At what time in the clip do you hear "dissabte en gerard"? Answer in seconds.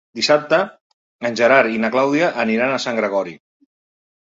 0.19-1.75